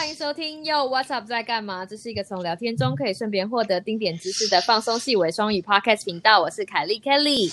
[0.00, 1.84] 欢迎收听又 What's Up 在干嘛？
[1.84, 6.40] 这是一个从聊天中可以顺便获得丁点知识的放松细微双语 Podcast 频道。
[6.40, 7.52] 我是凯莉 Kelly。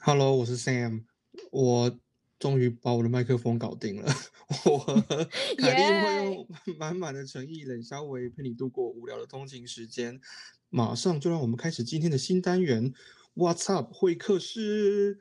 [0.00, 1.04] Hello，我是 Sam，
[1.52, 1.96] 我
[2.40, 4.12] 终于把我的麦克风搞定了。
[4.66, 5.00] 我和
[5.56, 10.20] 凯莉会用满满的诚意、冷笑微陪你度过无聊的通勤时间。
[10.70, 12.92] 马上就让我们开始今天的新单元
[13.36, 15.20] What's Up 会客室。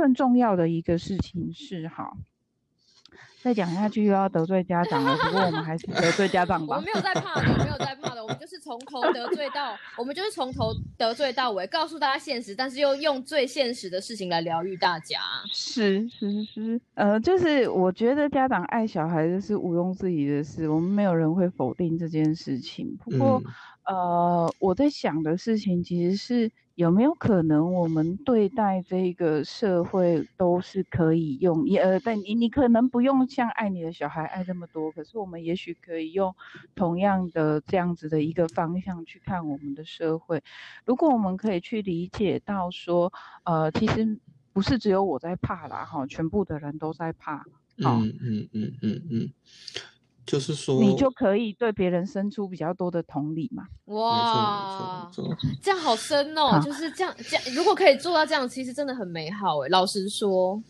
[0.00, 2.10] 更重要的一个事情是，哈，
[3.42, 5.14] 再讲下去又要得罪家长了。
[5.18, 6.76] 不过我们还是得罪家长吧。
[6.76, 15.20] 我没有在怕的，没有在怕的，我们就是从头得罪到，我们就是从头得罪到尾，告诉大家现实，但是又用最现实的事情来疗愈大家。
[15.52, 22.96] 是是是，呃，就是我觉得家长爱小孩子是毋庸置疑的事，我们没有人会否定这件事情。
[23.04, 23.52] 不过，嗯
[23.90, 36.32] 呃，我在想的事情其实是有没有可能我们对待这个社会都是可以用，也呃，但你你可能不用像爱你的小孩爱这么多，可是我们也许可以用
[36.76, 40.40] 同样的这样子的一个方向去看我们的社会。
[40.84, 44.20] 如果我们可以去理解到说，呃，其实
[44.52, 47.38] 不是只有我在怕啦，哈，全部的人都在怕，
[47.82, 47.98] 好。
[47.98, 49.32] 嗯嗯嗯嗯嗯，
[50.30, 53.64] 就是说，你就可以对别人生出比较多的同理嘛。
[53.86, 55.10] 哇。
[55.60, 59.68] 这样好深哦，好就是这样，这样如果可以做到这样，其实真的很美好哎。
[59.70, 60.62] 老实说，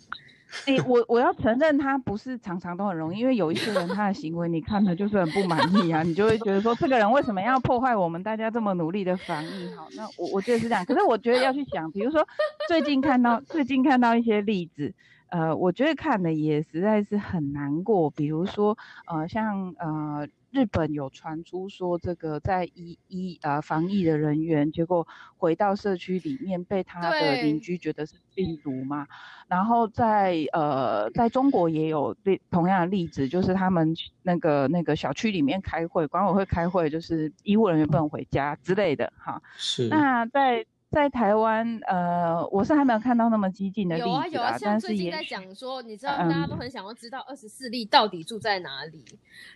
[0.64, 9.68] 哎、我我要承认他不是常常都很容易，因为有一些人他的行为你看了就是很不满意啊，你就会觉得说这个人为什么要破坏我们大家这么努力的防疫？
[9.76, 12.26] 好，那我我觉得是这样，可是我觉得要去想，比如说
[12.66, 14.94] 最近看到最近看到一些例子。
[15.30, 18.10] 呃，我觉得看的也实在是很难过。
[18.10, 25.06] 比如说，呃，像呃日本有传出说，这个在医医呃防疫的人员，结果
[25.36, 29.06] 回到社区里面被他的对邻居觉得是病毒嘛。
[29.46, 39.40] 然后在呃在中国也有例同样的例子，就是他们那个那个小区里面开会，管委会开会，就是医务人员不能回家之类的哈。
[39.56, 49.04] 是那在在台湾，呃，我是还没有看到那么激进的例有啊有啊，像但最近在讲说，你知道大家都嗯很想要知道二十四例到底住在哪里，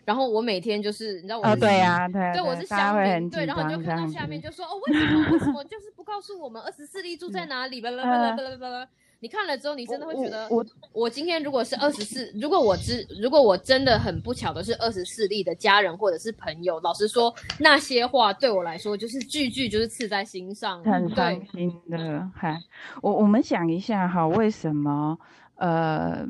[0.04, 7.80] 然后我每天就是你知道我啊，是对呀、对啊对，我是大家乡民，对，然后你就看到下面就说哦，为什么为什么就是不告诉我们二十四例住在哪里？
[7.80, 8.88] 巴拉巴拉巴拉巴拉。
[9.24, 10.62] 你看了之后，你真的会觉得，我
[10.92, 22.30] 我今天如果是二十四，如果我知，如果我真的很不巧的是二十四例的家人或者是朋友，老实说，那些话对我来说就是句句就是刺在心上，很伤，心的。
[22.34, 22.60] 嗨，
[23.00, 25.18] 我我们想一下哈，为什么
[25.56, 26.26] 呃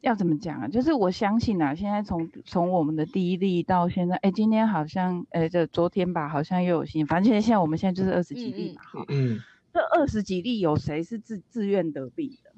[0.00, 0.66] 要怎么讲啊？
[0.66, 9.40] 就是我相信啊，现在从从我们的第一例到现在，哎，今天好像哎这昨天吧，好像又有新，反正现在现在我们现在就是二十几例嘛，哈、嗯，
[9.72, 12.50] 这二十几例有谁是自自愿得病的？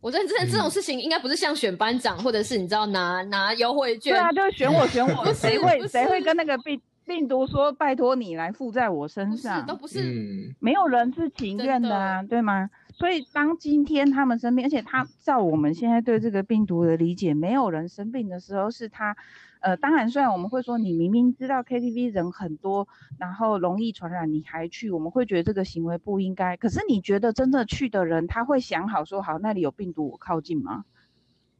[0.00, 9.64] 我觉得这这种嗯事情应该不是像选班长，或者是你知道拿拿优惠券，对啊，就是选我选我， 谁会谁会跟那个病病毒说拜托你来附在我身上？
[9.66, 12.68] 都不是，嗯没有人是情愿的啊，对吗？
[12.92, 19.16] 所以当今天他们生病，而且他照我们现在对这个病毒的理解，没有人生病的时候是他，
[19.60, 26.56] 呃，当然虽然我们会说你明明知道 KTV 人很多，然后容易传染，你还去，我们会觉得这个行为不应该。
[26.56, 30.84] 可是你觉得真的去的人，他会想好说好那里有病毒，我靠近吗？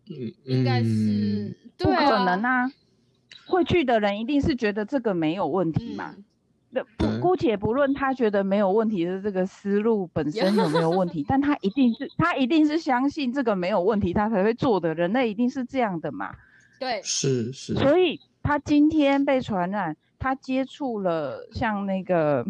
[0.09, 2.73] 嗯，应该是嗯不可能啊，啊！
[3.47, 6.15] 会去的人一定是觉得这个没有问题嘛。
[6.17, 6.25] 嗯
[6.69, 14.93] 那对不姑且不论他觉得没有问题的这个思路本身有没有问题， 但他一定是他一定是相信这个没有问题，他才会做的。
[14.93, 16.35] 人类一定是这样的嘛。
[16.81, 22.45] 对，是是，所以他今天被传染，他接触了像那个。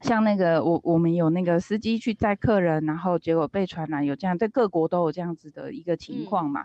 [0.00, 6.64] 像那个我我们有那个司机去载客人，然后结果被传染，有这样在各国都有这样子的一个情嗯况嘛。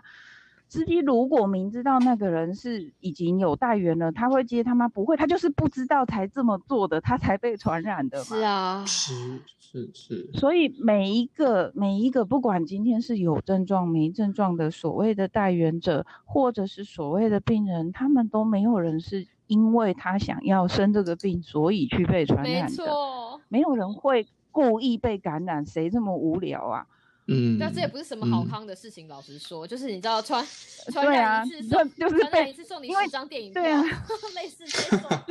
[0.68, 4.86] 司机如果明知道那个人是已经有带源了，他会接他吗？
[4.86, 8.24] 不会，他就是不知道才这么做的，他才被传染的嘛。
[8.24, 9.14] 是啊，是
[9.58, 22.68] 是是，所以每一个每一个，不管今天是有症状没症状的所谓的带源者，或者是所谓的病人，他们都没有人是因为他想要生这个病，所以去被传染的。
[22.68, 26.86] 没错，没有人会故意被感染，谁这么无聊啊？
[27.28, 29.06] 嗯，但这也不是什么好嗯康的事情。
[29.06, 30.44] 老实说，就是你知道传
[30.90, 33.98] 传 对啊染一次送，就就是传染被一次送你十张电影票对啊票，
[34.34, 35.08] 类似这种。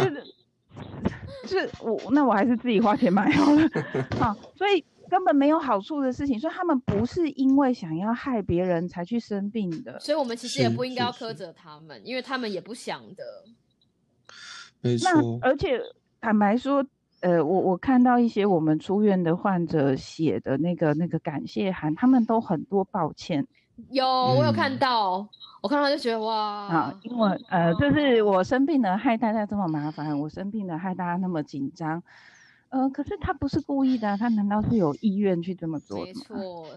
[1.48, 3.62] 就是是我那我还是自己花钱买好了。
[4.20, 10.00] 好，所以根本没有好处的事情，所以他们不是因为想要害别人才去生病的。
[10.00, 13.24] 所以我们其实也不应该要苛责他们，因为他们也不想的。
[14.82, 15.82] 没那错，而且
[16.22, 16.86] 坦白说，
[17.22, 23.46] 呃，我我看到一些我们出院的患者写的那个那个感谢函，他们都很多抱歉。
[23.90, 25.28] 有，我有嗯看到，
[25.62, 32.02] 我看到就觉得哇，啊，因为呃，就是我生病了，害大家这么麻烦；我生病了，害大家那么紧张。
[32.70, 36.26] 呃，可是他不是故意的啊，他难道是有意愿去这么做没的吗？
[36.28, 36.68] 错，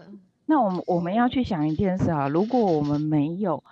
[0.45, 3.63] 那我们我们要去想一件事啊，如果我们没有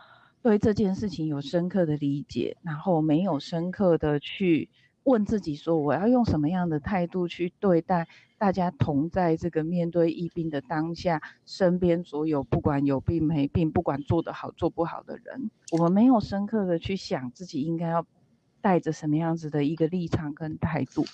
[0.42, 4.70] 对这件事情有深刻的理解，然后没有深刻的去
[5.04, 8.08] 问自己说，我要用什么样的态度去对待
[8.38, 18.06] 大家同在这个面对疫病的当下，身边所有不管有病没病，不管做得好做不好的人，我们没有深刻的去想自己应该要
[18.62, 21.06] 带着什么样子的一个立场跟态度。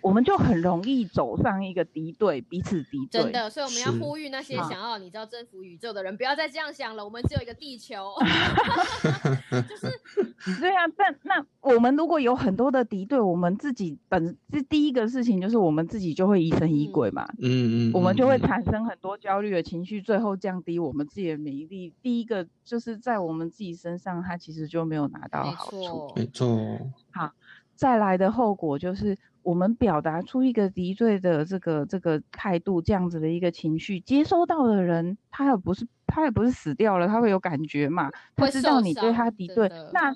[0.00, 3.22] 我们就很容易走上一个敌对，彼此敌对。
[3.22, 8.12] 真的，所以我们要呼吁那些想要你知道征服宇宙的人，不要再这样想了，我们只有一个地球，
[9.68, 10.00] 就是
[10.60, 21.92] 对啊，但那我们如果有很多的敌对，我们自己本这第一个事情就是我们自己就会疑神疑鬼嘛，嗯嗯，我们就会嗯产生很多焦虑的情绪，最后降低我们自己的免疫力。
[22.02, 25.82] 第一个就是在我们自己身上，它其实就没有拿到好处。
[25.82, 26.78] 错，没错，
[27.10, 27.32] 好
[27.74, 40.12] 再来的后果就是，我们表达出一个敌对的这个这个态度，这样子的一个情绪，接收到的人，他也不是他也不是死掉了，他会有感觉嘛，他知道你对他敌对，那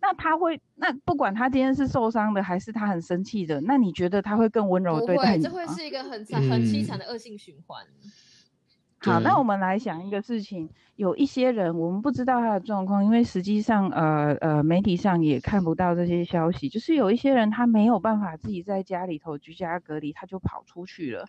[0.00, 5.48] 那他会，那不管他今天是受伤的还是他很生气的，那你觉得他会更温柔对待你吗？
[5.48, 7.86] 这会是一个很惨、很凄惨嗯的恶性循环。
[9.02, 21.26] 好，那我们来想一个事情，有一些人我们不知道他的状况，因为实际上呃呃媒体上也看不到这些消息，就是有一些人他没有办法自己在家里头居家隔离，他就跑出去了。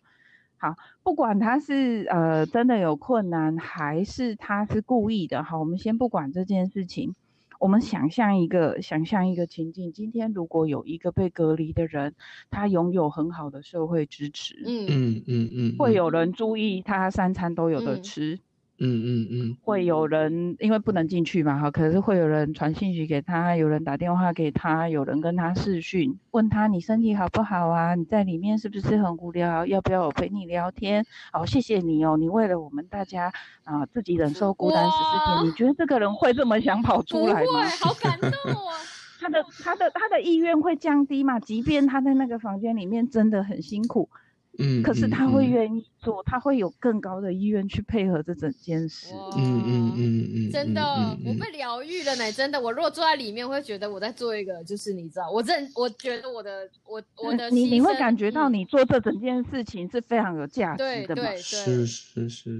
[0.57, 7.15] 好，不管他是呃真的有困难，还是他是故意的，好，我们先不管这件事情。
[7.63, 12.13] 我们想象一个想象一个情境，今天如果有一个被隔离的人，
[12.51, 18.03] 他拥有很好的社会支持，嗯，嗯嗯嗯，会有人注意他三餐都有的嗯。
[18.03, 18.39] 吃，嗯
[18.79, 27.95] 嗯嗯嗯会有人因为不能进去嘛，哈，可是会有人传信息给他，有人打电话给他，有人跟他视讯，问他你身体好不好啊？
[27.95, 29.65] 你在里面是不是很无聊？
[29.65, 31.05] 要不要我陪你聊天？
[31.31, 33.31] 哦，谢谢你哦，你为了我们大家
[33.63, 37.63] 啊、自己忍受孤单十四天，你觉得这个人会这么想跑出来吗？
[37.63, 38.71] 会，好感动哦。
[39.23, 41.39] 他的他的他的意愿会降低嘛？
[41.39, 44.09] 即便他在那个房间里面真的很辛苦，
[44.59, 49.13] 嗯，可是他会嗯愿意做，他会有更高的意愿去配合这整件事。
[49.35, 50.81] 嗯嗯嗯嗯，真的，
[51.25, 52.31] 我被疗愈了呢！
[52.31, 61.23] 真的，我如果坐在里面，会觉得我在做一个，就是你知道，我认，我觉得我的，我 我的你你会感觉到嗯你做这整件事情是非常有价值的嘛？
[61.23, 62.59] 对是是是，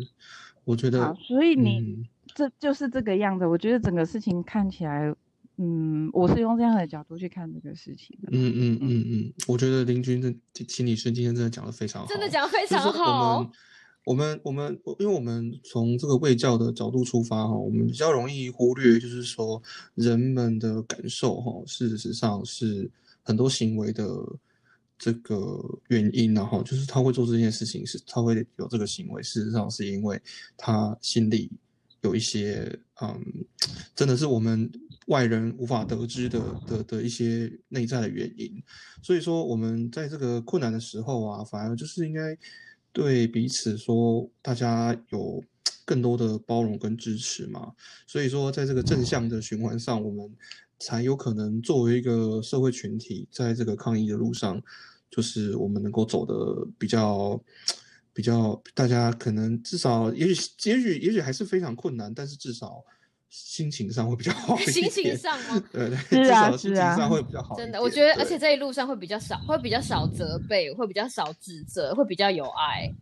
[0.66, 2.06] 我觉得好得，，所以你、嗯
[2.36, 3.46] 这就是这个样子。
[3.46, 5.14] 我觉得整个事情看起来，
[5.58, 8.30] 嗯，我是用这样的角度去看这个事情的。
[8.32, 10.34] 嗯嗯嗯嗯，我觉得林君的
[10.68, 13.50] 心理师今天真的讲的非常好，真的讲得非常好。
[14.06, 19.62] 我们我们我们，因为我们从这个卫教的角度出发哈，我们比较容易忽略，就是说
[19.96, 22.90] 人们的感受哈，事实上是
[23.22, 24.06] 很多行为的
[24.98, 30.20] 这个原因，然后就是他会做这件事情，是他会有这个行为，事实上是因为
[30.58, 31.50] 他心里
[32.02, 33.24] 有一些嗯，
[33.96, 34.70] 真的是我们
[35.08, 38.64] 外人无法得知的的的一些内在的原因。
[39.02, 42.38] 所以说，我们在这个困难的时候啊，反而就是应该
[42.92, 45.44] 对彼此说，大家有
[45.86, 47.74] 更多的包容跟支持嘛。
[48.08, 50.30] 所以说，在这个正向的循环上，我们
[50.80, 54.62] 才有可能作为一个社会群体，在这个抗疫的路上，
[55.10, 57.42] 就是我们能够走的比较。
[58.16, 62.86] 比较，大家可能至少，也许，也许，也许还是非常困难，但是至少
[63.36, 64.72] 心情上会比较好一点。
[64.72, 65.64] 心情上吗？
[65.72, 67.56] 对 对， 是至啊心情啊上会比较好。
[67.56, 72.94] 真的，我觉得，而且这一路上会比较少，会比较少责备，会比较少指责，会比较有爱。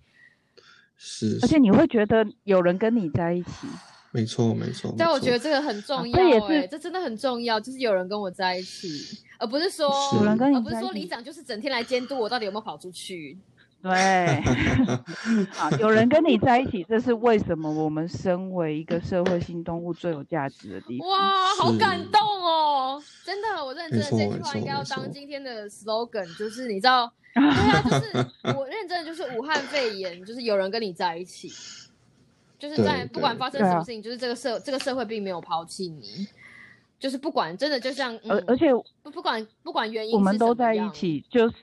[0.95, 3.67] 是，而且你会觉得有人跟你在一起，
[4.11, 4.95] 没错没错。
[4.97, 13.37] 但我觉得这个很重要、这也欸，是这真的很重要，就是有人跟我在一起，而不是说是有人跟你而不是在一起说里长就是整天来监督我到底有没有跑出去。
[13.83, 14.41] 对，
[15.51, 21.07] 好，有人跟你在一起，这是为什么我们身为一个社会性动物最有价值的地方。
[21.09, 23.01] 哇，好感动哦！
[23.25, 31.51] 真的，我认真的这句话应该要当今天的 slogan，就是你知道，对啊，就是 我认真的就是武汉肺炎，就是有人跟你在一起，
[32.59, 36.27] 就是在不管对发生什么事情，就是这个社这个社会并没有抛弃你，
[36.99, 38.71] 就是不管真的就像嗯，而而且
[39.01, 41.55] 不不管不管原因，我们都在一，起，就是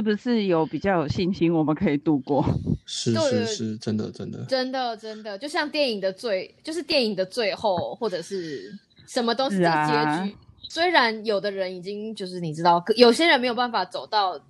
[0.00, 2.44] 不是有比较有信心，我们可以度过？
[2.86, 4.44] 是是是，真的真的。
[4.44, 8.72] 真的真的就像电影的最，就是电影的最后，或者是
[9.06, 10.36] 什么东西是结局。
[10.68, 14.40] 虽然有的人已经就是你知道，有些人没有办法走到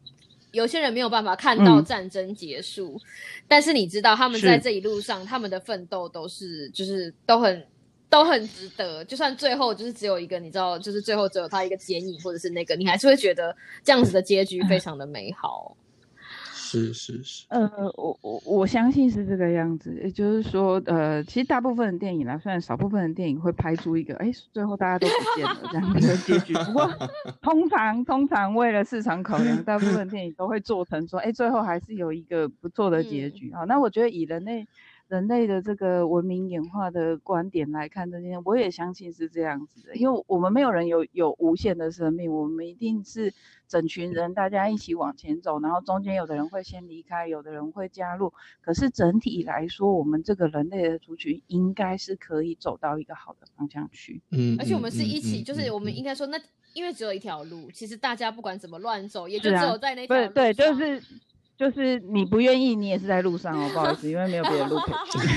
[0.52, 3.00] 有些人没有办法看到嗯战争结束，
[3.46, 7.66] 但是你知道他们在这一路上，他们的奋斗都是就是都很
[8.08, 9.04] 都很值得。
[9.04, 15.76] 就算最后就是只有一个，你知道，就是最后只有他一个剪影或者是那个，你还是会觉得这样子的结局非常的美好。
[16.66, 26.90] 是是是，呃，我我我相信是这个样子，也就是说，呃，其实大部分的电影啦，虽然少部分的电影会拍出一个，哎，最后大家都不见了这样的结局，不过
[27.40, 33.62] 通常通常为了市场考量，大部分电影都会做成说，哎，最后还是有一个不错的结嗯局啊。
[33.68, 34.66] 那我觉得以人类
[35.14, 43.32] 人类的这个文明演化的观点来看这件，我也相信是这样子的，因为我们没有人有有无限的生命，我们一定是
[43.68, 54.20] 整群人大家一起往前走，然后中间有的人会先离开，有的人会加入，可是整体来说，我们这个人类的族群应该是可以走到一个好的方向去。
[54.32, 56.36] 嗯，而且我们是嗯一起，嗯就是我们嗯应该说，那
[56.72, 61.00] 因为只有一条路，其实大家不管怎么乱走，也就只有在那条路对，就是
[61.56, 65.18] 就是你不愿意，你也是在路上哦，不好意思，因为没有别的路可以去。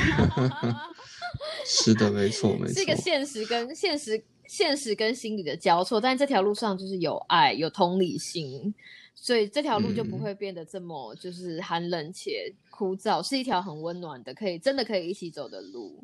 [1.66, 8.74] 是的，没错没错，是一个现实跟现实、现实跟心理的交错，但这条路上就是有爱、有同理心，
[9.14, 16.04] 所以这条路就不嗯会变得这么就是寒冷且枯燥，是一条很温暖的，可以真的可以一起走的路。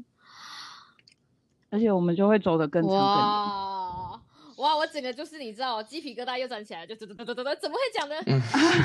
[1.69, 3.07] 而且我们就会走得更长更远。
[4.63, 4.77] 哇哇！
[4.77, 8.15] 我整个就是你知道，鸡皮疙瘩又站起来，就噔噔噔噔噔，怎么会讲的？
[8.25, 8.41] 嗯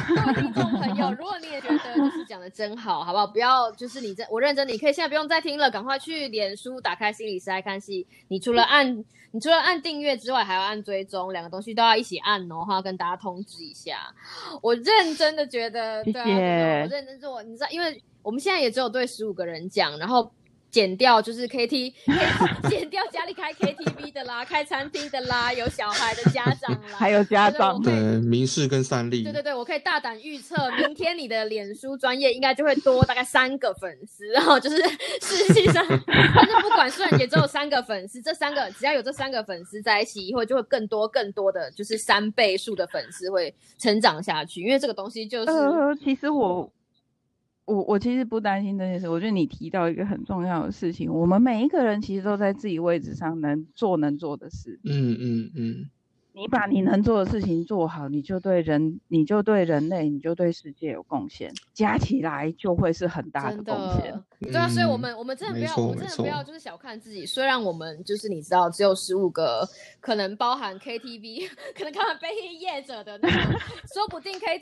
[0.08, 3.24] 各位听众朋友，如果你也觉得就是讲的真好，好不好？
[3.24, 8.04] 不要就是你这我认真，你可以现在不用再听了，赶快去脸书打开心理师爱看戏。
[8.26, 14.12] 你除了按你除了按订阅之外，还要按追踪，两个东西都要一起按哦，要跟大家通知一下。
[14.60, 20.28] 我认真的觉得，谢对啊，我认真做，你知道，因为我们现在也只有对十五个人讲，然后。
[20.78, 21.92] 减掉就是 K T，
[22.70, 27.82] 减掉家里开 K T V 的啦， 开餐厅的啦，有小孩的家长啦， 还有家长。
[27.82, 34.76] 对我可以对明示跟三立，对对对，我可以大胆预测，明天你的脸书专业应该就会多大概三个粉丝，然后就是
[35.20, 46.70] 实际上， 但是不管，虽然也只有三个粉丝，这三个只要有这三个粉丝在一起，以后就会更多更多的就是三倍数的粉丝会成长下去，因为这个东西就是、呃，其实我
[47.68, 49.08] 我我其实不担心这件事。
[49.08, 54.80] 我觉得你提到一个很重要的事情，我们每一个人其实都在自己位置上能做能做的事。
[54.84, 55.90] 嗯嗯嗯，
[56.38, 67.26] 你把你能做的事情做好，你就对人，你就对人类，你就对世界有贡献，加起来就会是很大的贡献。，对啊，所以我嗯们我们真的不要，我们真的不要就是小看自己。
[67.26, 69.68] 虽然我们就是你知道只有十五个，
[70.00, 73.58] 可能包含 KTV， 可能他们被业者的那个，
[73.92, 74.60] 说不定 KT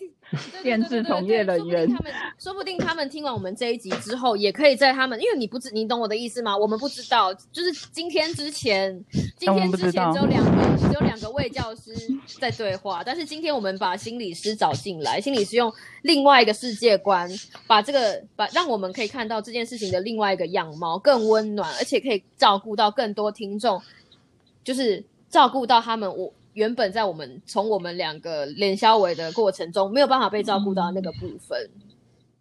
[0.52, 6.56] 对对限对对对制从业人员说不定他们说不定他们听完我们这一集之后，也可以在他们，因为你不知你懂我的意思吗？
[6.56, 9.04] 我们不知道，就是今天之前，
[9.37, 11.92] 今天之前只有两个只有两个未教师
[12.40, 17.30] 在对话，但是今天我们把心理师找进来，心理师用另外一个世界观，
[17.66, 23.80] 把这个把让我们可以看到这件事情的另外一个样貌，更温暖，而且可以照顾到更多听众，
[24.62, 26.32] 就是照顾到他们我。
[26.56, 31.68] 原本在我们从我们两个连消维的过程中没有办法被照顾到那个部分，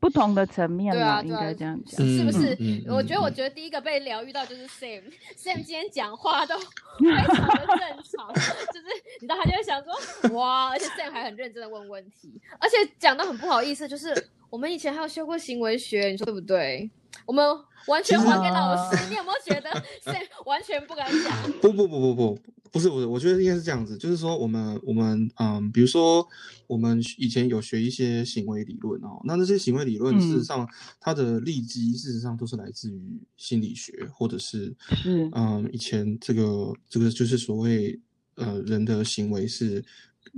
[0.05, 2.05] 不同的层面啦，对啊对啊应该这样讲。
[2.07, 2.55] 是不是？
[2.87, 6.55] 我觉得，我嗯觉得第一个被疗愈到就是 Sam，Sam 今天讲话都
[7.01, 7.79] 非常的正
[8.15, 8.31] 常，
[8.71, 8.85] 就是
[9.19, 14.13] 你知道他就会想说哇，而且 Sam 还很认真的问问题，而且讲到很不好意思，就是
[14.51, 16.87] 我们以前还有修过行为学，你说对不对？
[17.25, 17.43] 我们
[17.87, 19.69] 完全还给老师，你有没有觉得
[20.03, 21.51] Sam 完全不敢讲？
[21.61, 22.39] 不不不不不，
[22.71, 26.27] 不是不是，我觉得应该是这样子，就是说我们我们嗯，比如说
[26.67, 30.69] 我们以前有学一些行为理论哦，那那些行为理论事实嗯上
[30.99, 32.99] 它的立基事实上都是来自于
[33.37, 37.99] 心理学，或者是是嗯以前这个这个就是所谓
[38.35, 39.83] 呃人的行为是。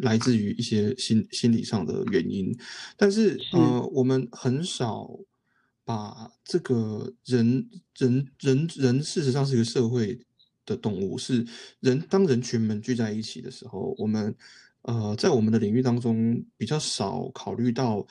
[0.02, 2.56] 来自于一些心心理上的原因，
[2.98, 5.10] 但是是呃，我们很少
[5.88, 10.20] 把这个人人人人事实上是一个社会
[10.65, 11.48] 的动物，是
[11.79, 14.36] 人当人群们聚在一起的时候，我们
[14.82, 18.06] 呃在我们的领域当中比较少考虑到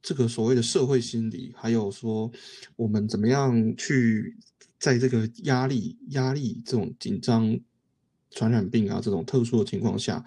[0.00, 2.32] 这个所谓的社会心理，还有说
[2.76, 4.34] 我们怎么样去
[4.78, 7.60] 在这个压力压力这种紧张、
[8.30, 10.24] 传染病啊这种特殊的情况下，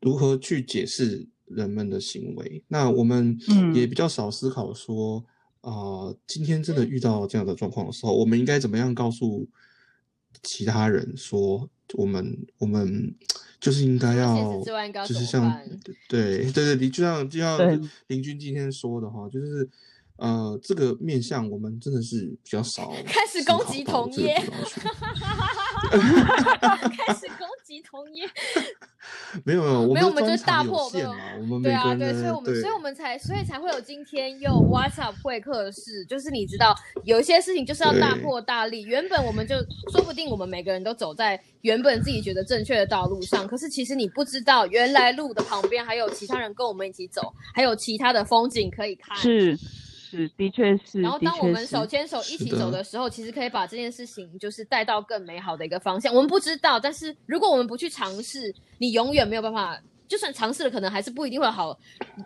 [0.00, 2.64] 如何去解释人们的行为？
[2.66, 5.24] 那我们嗯也比较少思考说。
[5.62, 9.46] 啊、今天真的遇到这样的状况的时候，我们应该怎么样告诉
[10.42, 13.14] 其他人说，我们我们
[13.60, 14.62] 就是应该要
[15.06, 15.52] 就是像
[16.08, 17.58] 对对对，你就像就像
[18.06, 19.68] 林军今天说的哈，就是
[20.16, 24.34] 呃，这个面向我们真的是比较少 开始攻击同业
[25.86, 28.28] 开始攻击同业，
[29.44, 30.90] 没有没有，我没有，我们们就是大破我
[31.44, 38.82] 们对啊，对，所以我们，所以我们才，所以才会有今天又 WhatsApp 会客室，就是你知道，有一些事情就是要大破大立。
[38.82, 39.56] 原本我们就
[39.90, 49.16] 说不定我们每个人都走在原本自己觉得正确的道路上，可是其实你不知道，原来路的旁边还有其他人跟我们一起走，还有其他的风景可以看。
[49.16, 49.58] 是
[50.10, 51.00] 是，的确是。
[51.00, 56.12] 然后，当我们手牵手一起走的时候，其实可以把这件事情就是带到更美好的一个方向。
[56.14, 59.80] 我们不知道，但是如果我们不去尝试，你永远没有办法。
[60.08, 61.70] 就算尝试了，可能还是不一定会好；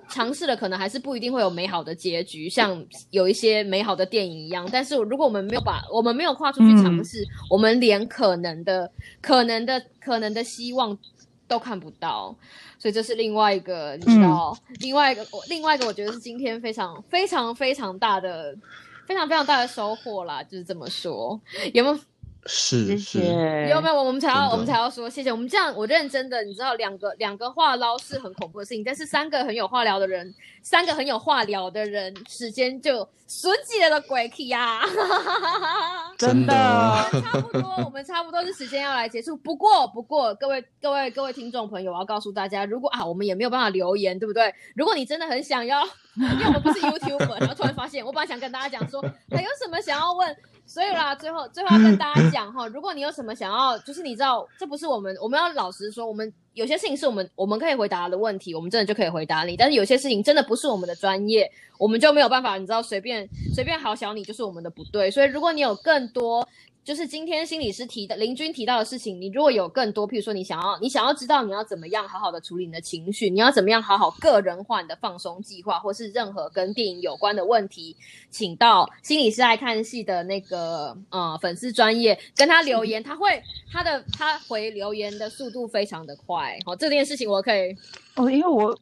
[0.08, 4.66] 尝试了，可能还是不一定会有美好的结局，像有一些美好的电影一样。
[4.72, 10.98] 但是如果我们没有把我们没有跨出去尝嗯试，我们连可能的、可能的、可能的希望
[11.46, 12.34] 都看不到。
[12.78, 18.56] 所以这是另外一个，你知道，另外一个，我另外一个，我觉得是今天非常非常非常大的、
[19.06, 21.40] 非常非常大的收获啦，就是这么说。
[21.72, 21.98] 有没有？
[22.46, 23.68] 谢是是，谢。
[23.70, 23.94] 有没有？
[24.02, 25.32] 我们才要，我们才要说谢谢。
[25.32, 34.82] 我们这样，我认真的，你知道，两个两个话唠是很恐怖的事情，但是三个很有话聊的人，三个很有话聊的人，时间就瞬间的鬼气呀！
[36.18, 39.36] 真的差不多，我们差不多是时间要来结束。
[39.36, 44.54] 不过，不过，各位各位各位听众朋友，我要告诉大家，如果啊，我们也没有办法留言，对不对？
[44.74, 45.82] 如果你真的很想要，
[46.16, 50.36] 因为我们不是 YouTuber，然后突然发现，我本来想跟大家讲说，还有什么想要问，
[50.66, 66.46] 所以啦，最后最后要跟大家讲哈， 如果你有什么想要，就是你知道，这不是我们，我们要老实说，我们有些事情是我们我们可以回答的问题，我们真的就可以回答你，但是有些事情真的不是我们的专业，我们就没有办法，你知道，随便随便好小你就是我们的不对，所以如果你有更多。
[66.84, 77.96] 就是今天心理师提的林君提到的事情，你如果有更多，譬如说你想要你想要知道你要怎么样好好的处理你的情绪，你要怎么样好好个人化你的放松计划，或是任何跟电影有关的问题，
[78.28, 87.74] 请到心理师爱看戏的那个呃粉丝专业跟他留言，他会他的他回留言的速度非常的快，好、这件事情我可以
[88.14, 88.78] 哦，因为我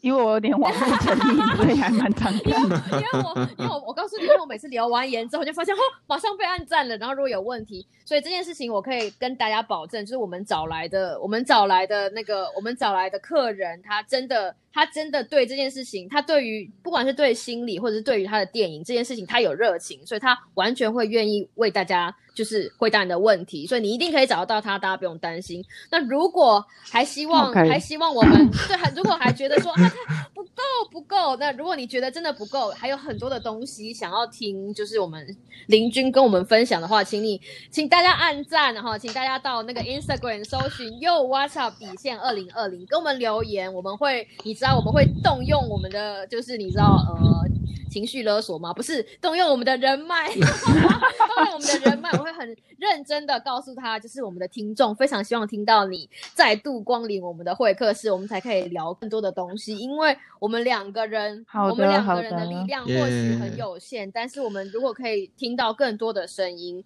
[0.00, 2.80] 因为我有点网络成瘾，所以还蛮常看的。
[2.92, 6.96] 因为我因为我我告诉你，因为我每次留完言之后就发现哦，马上被按赞了。
[6.98, 25.64] 然后如果有问题，所以这件事情我可以跟大家保证，就是我们找来的，我们找来的那个，我们找来的客人，他真的他真的对这件事情，他对于不管是对心理或者是对于他的电影这件事情，他有热情，所以他完全会愿意为大家就是回答你的问题，所以你一定可以找得到他，大家不用担心。
[25.90, 29.72] 那如果还希望还希望我们对，还如果还觉得说
[30.34, 47.57] 不够不够，那如果你觉得真的不够，还有很多的东西想要听，就是我们林君跟我们分享的话，请你请大家按赞，哈请大家到那个 Instagram 搜寻又 WhatsApp 底线二零二零，跟我们留言，我们会你知道我们会动用我们的就是你知道呃。
[47.90, 48.72] 情绪勒索吗？
[48.72, 59.76] 不是，动用我们的人脉， 动用我们的人脉，我会很认真的告诉他，就是我们的听众非常希望听到你再度光临我们的会客室，我们才可以聊更多的东西。
[59.76, 66.84] 因为我们两个人，我们两个人的的力量或许很有限，但是我们如果可以听到更多的声音，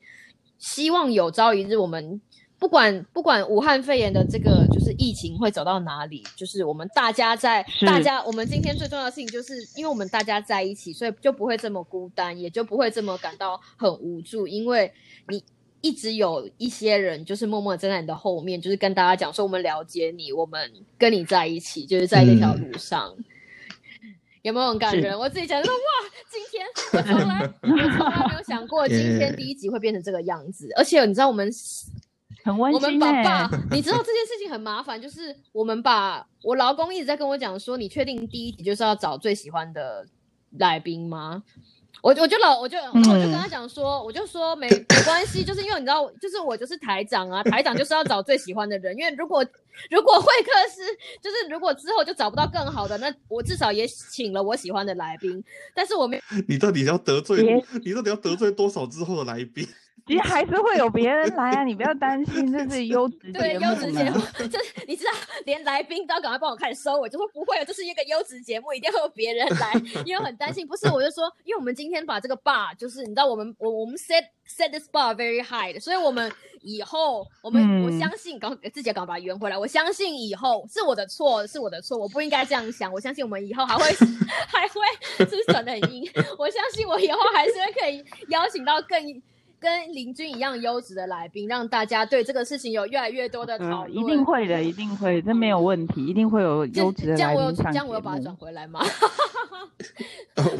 [0.59, 2.21] 希望有朝一日我们。
[2.63, 14.93] 不管不管武汉肺炎的这个就是疫情会走到哪里，就是我们大家在大家我们今天最重要的事情，就是因为我们大家在一起，所以就不会这么孤单，也就不会这么感到很无助，因为
[15.27, 15.43] 你
[15.81, 23.13] 一直有一些人就是默默地站在你的后面，就是跟大家讲说我们了解你，我们跟你在一起，就是在这条路上。
[24.43, 25.19] 有没有很感人？
[25.19, 25.81] 我自己讲说，哇，
[26.31, 30.69] 今天我从来我从来没有想过，今天 第一集会变成这个样子。
[30.77, 31.51] 而且你知道，我们
[32.45, 40.07] 很温我们把爸哎。，你知道这件事情很麻烦，就是我们把我老公一直在跟我讲说，你确定第一集就是要找最喜欢的
[40.59, 41.43] 来宾吗？
[42.01, 49.47] 我我就老我就我就跟他讲说，我就说没没关系，就是因为你知道，就是我就是台长啊，台长就是要找最喜欢的人，因为如果
[49.91, 50.81] 如果会客室
[51.21, 55.43] 就是如果之后就找不到更好的，那我至少也请了我喜欢的来宾，
[55.75, 57.43] 但是我没 你到底要得罪，
[57.85, 59.67] 你到底要得罪多少之后的来宾？
[60.05, 65.13] 其实还是会有别人来啊，你不要担心，这是优质对节目优质节目呢。，就是你知道，
[65.45, 69.73] 连来宾都要赶快帮我看收尾，就说不会，这是一个优质节目，一定会有别人来，
[70.05, 70.67] 因为很担心。
[70.67, 76.29] 不是，我就说，因为我们今天把这个 bar，就是你知道，我们我我们 set set this bar very high 的，所以我们
[76.63, 79.59] 以后我们、嗯我相信，赶自己要赶快把它圆回来。
[79.59, 82.93] 我相信以后是我的错，是我的错，我不应该这样想。
[82.93, 83.85] 我相信我们以后还会
[84.49, 84.81] 还会，
[85.19, 86.09] 是不是转的很硬？
[86.39, 89.23] 我相信我以后还是会可以邀请到更。
[89.63, 93.97] 跟林君一样优质的来宾，让大家对这个事情有越来越多的讨论。
[93.97, 98.85] 一定会的，一定会，这没有问题，一定会有优质的来宾这样我有把它转回来吗？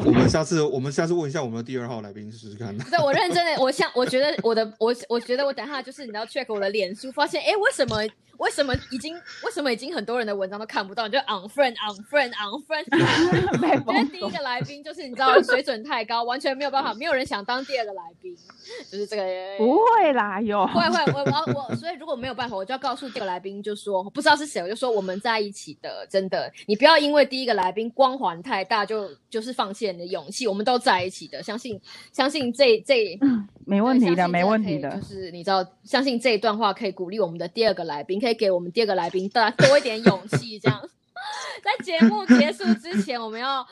[0.05, 2.75] 我们下次我们下次问一下我们的第二号来宾试试看。
[2.77, 7.97] 对我认真的，我想我觉得我的我我觉得我等下就是你要 check 我的脸书，发现哎为什么？
[8.43, 11.07] 为什么已经为什么已经很多人的文章都看不到？
[11.07, 12.83] 你就 unfriend unfriend unfriend。
[13.87, 18.35] 因为第一个来宾就是你知道水准太高，完全没有办法，没有人想当第二个来宾，
[18.91, 19.23] 就是这个。
[19.57, 31.79] 不会啦，有会会我我我，所以如果没有办法，我就要告诉第二个来宾，就说不知道是谁，我就说我们在一起的，真的，你不要因为第一个来宾光环太大就就是放弃你的勇气，我们都在一起的，相信
[32.11, 33.17] 相信这这
[33.65, 40.59] 没问题的，没问题的，就是你知道，相信这一段话可以鼓励我们的第二个来宾，可以给我们第二个来宾大家多一点勇气。
[40.59, 40.81] 这样，
[41.63, 43.65] 在节目结束之前，我们要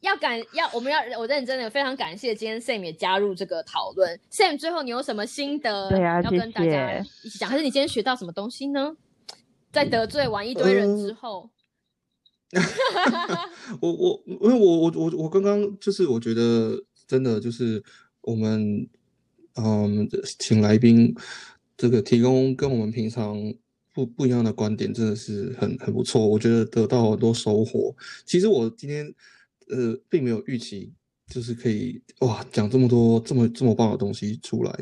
[0.00, 4.18] 要感要我们要我认真的非常感谢今天 Sam 也加入这个讨论。
[4.30, 5.88] Sam 最后你有什么心得？
[5.88, 8.96] 对啊，要跟大家一起讲，还是你今天学到什么东西呢？
[9.70, 11.50] 在得罪完一堆人之后，
[13.80, 16.72] 我我因为我我我我刚刚就是我觉得
[17.06, 17.82] 真的就是
[18.22, 18.88] 我们。
[19.58, 21.14] 嗯，请来宾
[21.76, 23.36] 这个提供跟我们平常
[23.92, 26.26] 不不一样的观点，真的是很很不错。
[26.26, 27.94] 我觉得得到很多收获。
[28.24, 29.12] 其实我今天
[29.68, 30.92] 呃并没有预期，
[31.26, 34.72] 就是可以哇讲这么多这么这么棒的东西出来，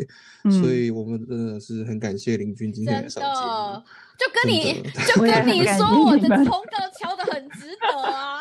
[0.61, 3.83] 所以我们真的是很感谢林军今天来上节目。
[4.19, 8.36] 就跟你就跟你说，我的通告敲的很值得啊。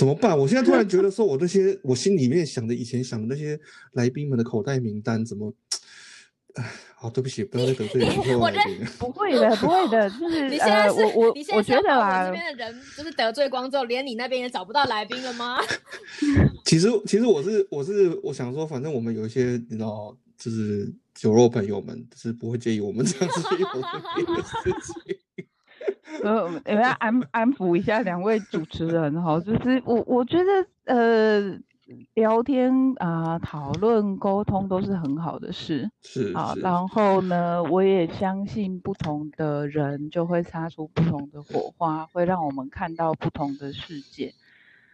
[0.00, 0.32] 怎么办？
[0.38, 3.60] 我现在突然觉得说，我那些我心里面想的，以前想的那些
[3.92, 5.52] 来宾们的口袋名单，怎么？
[6.54, 6.64] 哎，
[6.96, 8.34] 好，对不起，不要再得罪来宾。
[8.98, 15.58] 不会的，不会的， 就是你现在是，我我觉得啊，这边的人就是得罪光之后，连你那边也找不到来宾了吗？
[16.64, 25.16] 其实，其实我是我是我想说，反正我们有一些你知道，就是酒肉朋友们是不会介意我们这样子有的事情。
[26.22, 31.58] 呃，我要 安安抚一下两位主持人哈，就是我我觉得呃，
[32.14, 36.54] 聊天啊、讨论、沟通都是很好的事，是啊。
[36.60, 44.34] 然后呢，我也相信不同的人就会擦出不同的火花，会让我们看到不同的世界。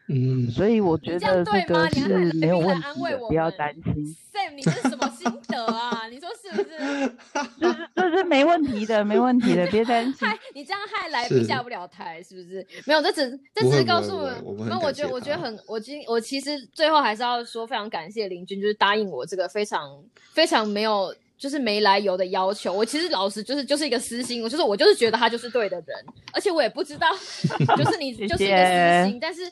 [0.08, 4.16] 嗯，所以我觉得这个是没有问题的，不要担心。
[4.32, 6.06] Sam，你这是什么心得啊？
[6.08, 7.12] 你说是不是？
[7.60, 10.28] 就是这是没问题的，没问题的，别担心。
[10.54, 12.64] 你这样害来宾下不了台，是不是？
[12.84, 14.68] 没有，这只这只是告诉我们。
[14.68, 19.90] 那我觉得我觉得很，我今我其实最后还是要说，非常感谢林军，就是答应我这个非常
[20.32, 22.72] 非常没有就是没来由的要求。
[22.72, 27.08] 我其实老实就是就是一个私心，我就是我就是觉得他就是对的人，而且我也不知道，
[27.76, 29.42] 就是你就是一个私心，但是。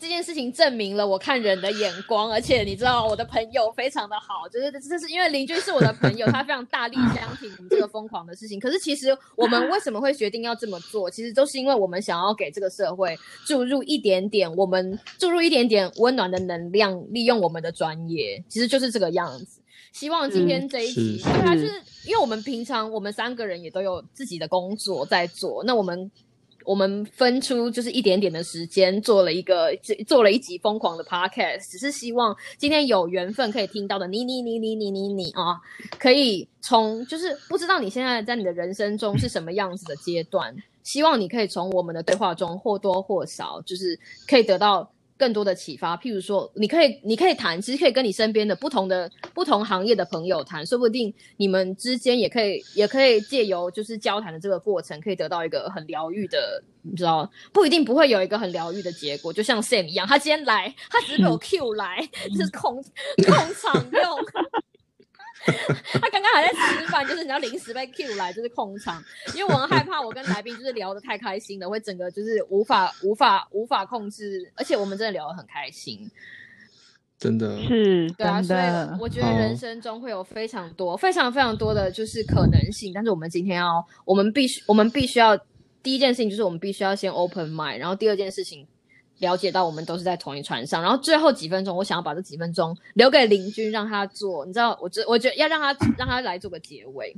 [0.00, 8.58] 这件事情证明了我看人的眼光，而且你知道我的朋友非常的好，就是这是因为邻居是我的朋友，他非常大力相挺我们这个疯狂的事情。
[8.58, 11.10] 可是其实我们为什么会决定要这么做？
[11.10, 13.14] 其实都是因为我们想要给这个社会
[13.46, 19.60] 注入一点点，我们注入一点点温暖的能量，利用我们的专业，其实就是这个样子。
[19.92, 21.72] 希望今天这一集，对啊，就是
[22.06, 26.10] 因为我们平常我们三个人也都有自己的工作在做，那我们。
[26.64, 29.74] 我们分出就是一点点的时间，做了一个
[30.06, 35.58] 做了一集疯狂的 podcast，只是希望今天有缘分可以听到的你你你你你你你啊，
[35.98, 44.90] 可以从就是不知道你现在在你的人生中是什么样子的阶段，希望你可以从我们的对话中或多或少就是可以得到。
[45.20, 62.82] 更多的启发，譬如说，你可以，你可以谈，其实可以跟你身边的不同的不同行业的朋友谈，说不定你们之间也可以，也可以借由就是交谈的这个过程，可以得到一个很疗愈的，你知道，不一定不会有一个很疗愈的结果，就像 Sam 一样，他今天来，他只是被我 Q 来， 就是控
[63.26, 64.18] 控场用。
[66.00, 69.02] 他刚刚还在吃饭，就是你要临时被 Q 来，就是控场，
[69.34, 76.10] 因为我很害怕我跟来宾就是聊得太开心了，会整个就是无法无法无法控制，而且我们真的聊得很开心，
[77.18, 77.60] 真的。
[77.62, 78.60] 是，对啊，所以
[79.00, 85.34] 我觉得人生中会有非常多非常非常多的就是可能性，但是我们今天要，我们必须我们必须要
[85.82, 88.66] 第一件事情就是我们必须要先 open mind，然后第二件事情。
[89.20, 94.44] 了解到我们都是在同一船上，然后最后几分钟，我想要把这几分钟留给林军，让他做。
[94.44, 97.16] 你知道，我觉我觉得要让他让他来做个结尾，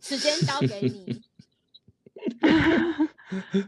[0.00, 1.22] 时间交给你。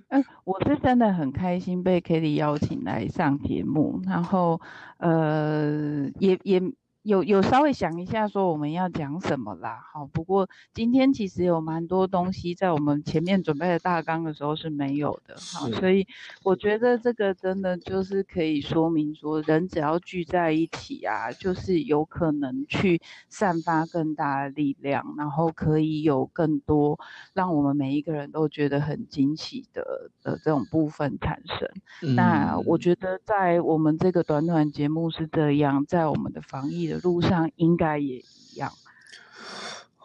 [0.09, 4.61] 嗯，我是真的很开心被 Kitty 邀请来上节目，然后
[4.99, 6.61] 呃，也也
[7.03, 16.07] 有有稍微想一下说我们要讲什么啦，好，不过今天其实有蛮多东西在我们前面准备的大纲的时候是没有的，好，所以
[16.45, 27.01] 我觉得这个真的就是可以说明说，人只要聚在一起啊，就是有可能去散发更大的力量，然后可以有更多
[27.35, 32.15] 让我们每一个人都觉得很惊喜的的这种部分产生。
[32.15, 36.92] 那我觉得在我们这个短短节目是这样，在我们的防疫。
[36.93, 38.73] 的路上应该也一样，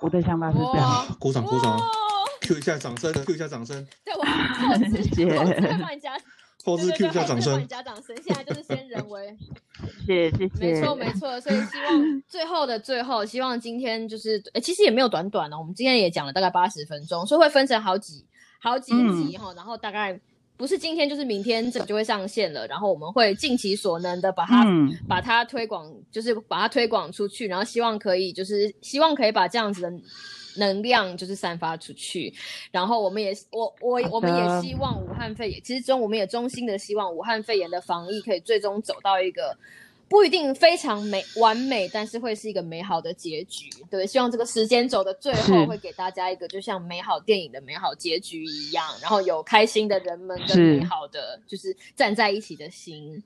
[0.02, 1.18] 我的想法是这样。
[1.20, 1.80] 鼓掌鼓掌
[2.42, 3.88] ，Q 一下掌声，Q 一下掌声。
[4.04, 4.26] 对，我
[4.90, 5.38] 谢谢。
[5.80, 6.18] 帮你加，
[6.64, 7.68] 后置 Q 一下掌声。
[7.68, 9.38] 加掌声，现在就是先人为。
[10.06, 10.74] 谢谢谢谢。
[10.74, 18.26] 没错没错，所以希望最后的最后，希望今天就是，其实也没有短短的，我们今天也讲了大概八十分钟，所以会分成好几
[18.62, 20.20] 好几集哈，然后大概。
[20.58, 22.66] 不是今天就是明天，这个就会上线了。
[22.68, 24.66] 然后我们会尽其所能的把它
[25.08, 27.48] 把它推广，就是把它推广出去。
[27.48, 29.94] 然后希望可以，就是希望可以把这样子的
[30.58, 32.34] 能量就是散发出去。
[32.72, 39.56] 然后我们也我我我们也希望武汉肺炎，其实中我们也衷心的希望武汉肺炎的防疫可以最终走到一个。
[40.10, 43.70] 不一定非常美完美，但是会是一个美好的结局。
[43.90, 53.22] 对，希望这个时间走的最后会给大家一个就像美好电影的美好结局一样，然后有开心的人们跟美好的就是站在一起的心。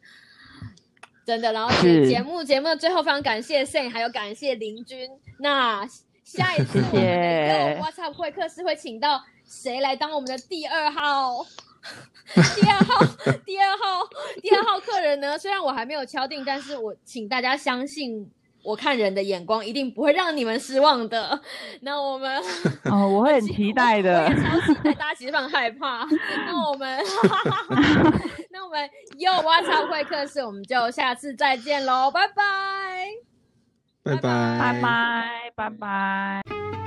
[1.24, 5.08] 真的，然后节目节目的最后非常感谢 Sen，还有感谢林君。
[5.38, 5.88] 那
[6.24, 11.46] 下一次我们的 WhatsApp 会客室会请到谁来当我们的第二号？
[12.56, 13.06] 第二号，
[13.46, 14.08] 第二号，
[14.42, 15.38] 第二号客人呢？
[15.38, 18.32] 虽然我还没有敲定，但是我请大家相信，
[18.64, 21.42] 我看人的眼光一定不会让你们失望的。
[21.82, 22.42] 那我们
[22.86, 24.30] 哦，我会很期待的。
[24.84, 26.08] 大家其实很害怕。
[26.46, 27.04] 那我们，
[28.52, 33.08] 那我们又挖草会客室，我们就下次再见喽，拜拜，
[34.04, 36.81] 拜拜，拜拜，拜拜。